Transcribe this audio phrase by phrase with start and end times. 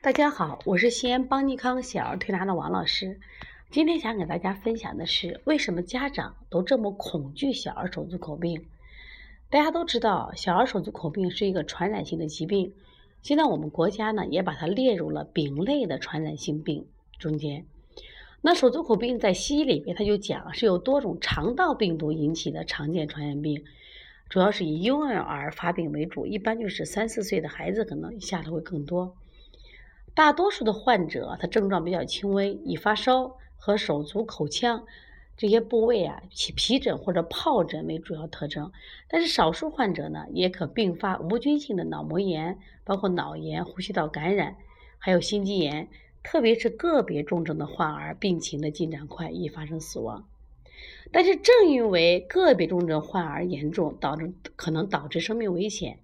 [0.00, 3.18] 大家好，我是西安邦尼康小儿推拿的王老师。
[3.68, 8.64] 今天想给大家分享的是，为什么家长都这么恐惧小儿手足口病？
[9.50, 12.72] 大家都知道，小儿手足口病是一个传染性的疾病。
[13.22, 16.86] 现在我们国家呢，也把它列入了丙类的传染性病
[17.18, 17.66] 中间。
[18.40, 23.64] 那手足口病在西医里面，它就讲是由多种肠道病毒引起的常见传染病，
[24.28, 29.16] 主要是以婴幼儿发病为主，一般就是三四岁的孩子可能下的会更多。
[30.18, 34.84] 大多数的患者，他症状比较轻微，以发烧和手足口腔
[35.36, 38.72] 这些部位啊起皮疹或者疱疹为主要特征。
[39.08, 44.56] 但是少数患者呢，也可并发无菌性的脑膜炎，包括脑炎、呼吸道感染，
[44.98, 45.88] 还有心肌炎。
[46.24, 50.26] 特别是个别重症的患儿，病情的进展快，易发生死亡。
[51.12, 56.00] 但是正因为个别重症患儿严重，导致可能导致生命危险。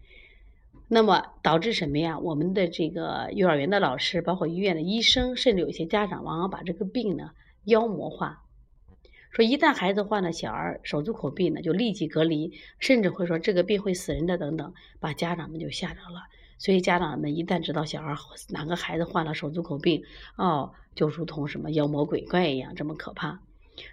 [0.87, 2.19] 那么导致什么呀？
[2.19, 7.31] 我们的这个幼儿园的老师，包括医院的医生，甚至有些家长，往往把这个病呢
[7.64, 8.42] 妖魔化，
[9.31, 16.23] 说一旦孩子患了小儿手足口病呢，就立即隔离，甚至会说这个病会死人的等等，把家长们就吓着了。
[16.58, 18.14] 所以家长们一旦知道小孩
[18.51, 20.03] 哪个孩子患了手足口病，
[20.36, 23.41] 哦，就如同什么妖魔鬼怪一样这么可怕。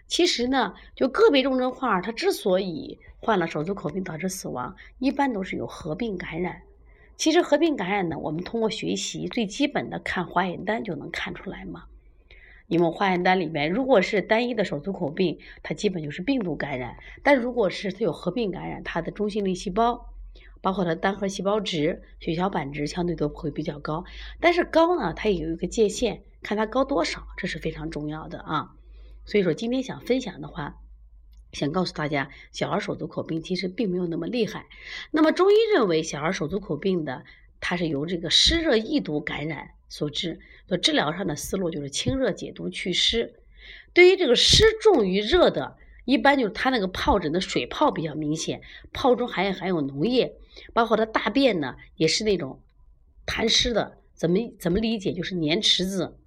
[0.08, 6.62] 其实呢，就个别重症患儿，他之所以患了手足口病导致死亡，一般都是有合并感染。
[7.22, 11.84] 其实合并感染呢，我们通过学习最基本的看化验单就能看出来嘛。
[12.66, 20.10] 因为化验单里面，如果是单一的手足口病，它基本就是病毒感染；但如果是它有合并感染，它的中性粒细胞，
[20.62, 24.04] 包括它单核细胞值、血小板值相对都会比较高。
[24.40, 28.74] 但是高呢，它也有一个界限，看它高多少，这是非常重要的啊。
[29.26, 30.80] 所以说，今天想分享的话。
[31.54, 34.68] 想告诉大家，小儿手足口病其实并没有那么厉害。
[35.12, 37.24] 那么中医认为，小儿手足口病的
[37.60, 40.40] 它是由这个湿热易毒感染所致。
[40.68, 43.34] 所治疗上的思路就是清热解毒祛湿。
[43.94, 48.62] 对于这个湿重于热的，一般就是它那个疱疹的水泡比较明显，
[48.94, 50.34] 泡中还含有脓液，
[50.74, 52.62] 包括它大便呢也是那种
[53.26, 53.98] 痰湿的。
[54.14, 55.12] 怎么怎么理解？
[55.12, 56.18] 就是黏池子，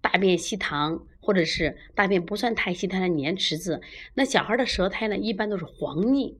[0.00, 1.00] 大便稀溏。
[1.28, 3.82] 或者是大便不算太稀，它的黏池子。
[4.14, 6.38] 那小孩的舌苔呢，一般都是黄腻。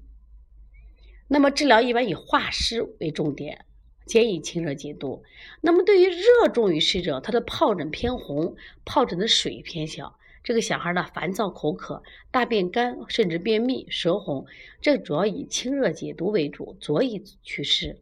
[1.26, 3.66] 那么治疗一般以化湿为重点，
[4.06, 5.22] 建议清热解毒。
[5.60, 8.56] 那么对于热重于湿者，他的疱疹偏红，
[8.86, 10.18] 疱疹的水偏小。
[10.42, 14.46] 这个小孩呢，烦躁口渴，大便干，甚至便秘，舌红。
[14.80, 17.98] 这主要以清热解毒为主，佐以祛湿。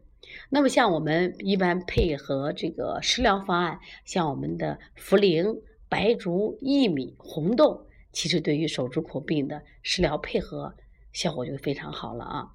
[0.51, 5.63] 那么像我们一般配合这个食疗方案，像我们的茯苓。
[5.89, 10.75] 白术、薏米、红豆，其实对于手足口病的食疗配合
[11.13, 12.53] 效果就非常好了啊。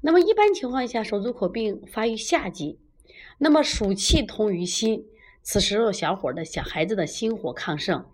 [0.00, 2.78] 那么一般情况下，手足口病发于夏季，
[3.38, 5.04] 那么暑气通于心，
[5.42, 8.04] 此时小伙的小孩子的心火亢盛，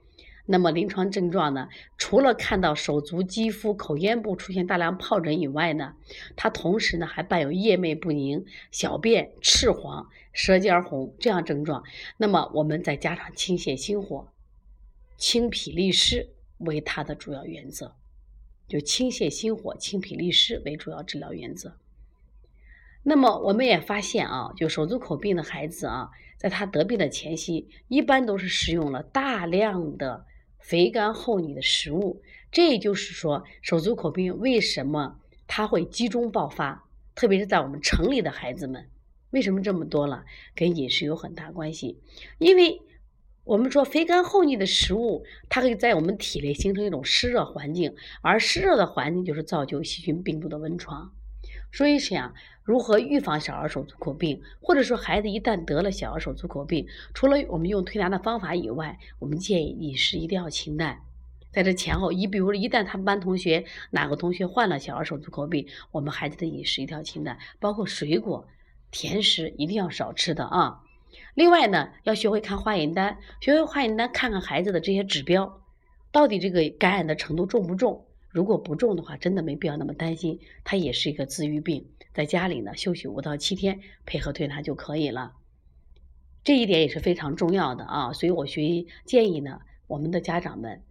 [0.47, 5.95] 那么临床症状呢，除了看到手足肌肤、口咽部出现大量疱疹以外呢，
[6.37, 11.85] 它同时呢还伴有夜寐不宁、小便赤黄、舌尖红这样症状。
[12.17, 14.29] 那么我们再加上清泻心火。
[15.21, 17.95] 清脾利湿为它的主要原则，
[18.67, 21.77] 就清泻心火、清脾利湿为主要治疗原则。
[23.03, 30.25] 那么我们也发现啊，就手足口病的孩子啊，在他得病的前夕，一般都是食用了大量的
[30.59, 32.23] 肥甘厚腻的食物。
[32.51, 38.89] 这也就是说，手足口病为什么它会集中爆发，特别是在我们城里的孩子们，
[39.33, 40.25] 为什么这么多了？
[40.55, 42.01] 跟饮食有很大关系，
[42.39, 42.81] 因为。
[43.45, 51.11] 我们说肥甘厚腻的食物，它可以在我们体内形成一种湿热环境，而湿热的环境就是造就细菌病毒的温床。
[51.73, 61.01] 所以想如何预防小儿手足口病，或者说孩子一旦得了小儿手足口病，除了我们用推拿的方法以外，我们建议饮食一定要清淡。
[61.53, 68.47] 在这前后，你比如说一旦他们班同学哪个同学患了小儿手足口病，我们孩子的饮食一定要清淡，包括水果、
[68.91, 70.83] 甜食一定要少吃的啊。
[71.35, 75.63] 另外呢，要学会看化验单，学会化验单，看看孩子的这些指标，
[76.13, 78.07] 到底这个感染的程度重不重？
[78.29, 85.33] 如果不重的话，真的没必要那么担心，它也是一个自愈病，在家里呢休息五到七天，配合推拿就可以了。
[86.45, 90.83] 这一点也是非常重要的啊，所以我学建议呢，我们的家长们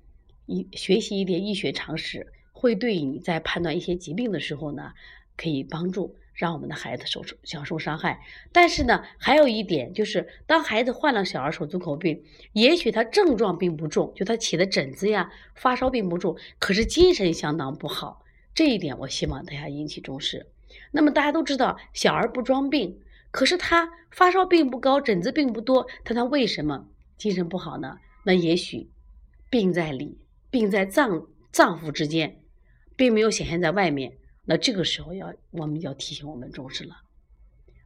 [0.46, 4.94] 一学习一点医学常识，会对你在判断一些疾病的时候呢，
[5.40, 6.18] 可以帮助。
[6.34, 8.18] 让我们的孩子受受享受伤害，
[8.54, 18.24] 但是呢，还有一点就是，当孩子患了小儿手足口病，也许他症状并不重，就他起的疹子呀、发烧并不重，可是精神相当不好。
[18.56, 20.48] 这一点我希望大家引起重视。
[20.92, 22.98] 那么大家都知道，小儿不装病，
[23.32, 26.88] 可是他发烧并不高，疹子并不多，但他为什么
[27.18, 27.98] 精神不好呢？
[28.24, 28.90] 那也许
[29.50, 30.18] 病在里，
[30.50, 32.40] 病在脏脏腑之间，
[32.96, 34.14] 并没有显现在外面。
[34.50, 37.04] 那这个时候要我们要提醒我们重视了。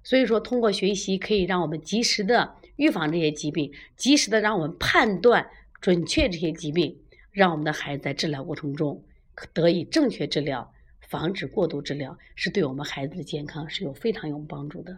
[0.02, 5.46] 所以说，通过学习可以让我们及时的预防这些疾病，及时的让我们判断
[5.82, 6.98] 准确这些疾病，
[7.32, 9.04] 让我们的孩子在治疗过程中
[9.52, 14.98] 得以正确治疗，防止过度治疗，是对我们孩子的健康是有非常有帮助的。